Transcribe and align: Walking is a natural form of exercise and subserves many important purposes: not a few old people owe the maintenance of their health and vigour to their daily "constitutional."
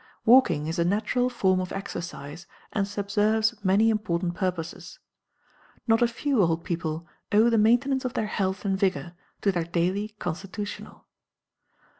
Walking 0.25 0.65
is 0.65 0.79
a 0.79 0.83
natural 0.83 1.29
form 1.29 1.59
of 1.59 1.71
exercise 1.71 2.47
and 2.73 2.87
subserves 2.87 3.53
many 3.63 3.91
important 3.91 4.33
purposes: 4.33 4.97
not 5.85 6.01
a 6.01 6.07
few 6.07 6.41
old 6.41 6.63
people 6.63 7.07
owe 7.31 7.51
the 7.51 7.59
maintenance 7.59 8.03
of 8.03 8.13
their 8.15 8.25
health 8.25 8.65
and 8.65 8.75
vigour 8.79 9.13
to 9.41 9.51
their 9.51 9.63
daily 9.65 10.15
"constitutional." 10.17 11.05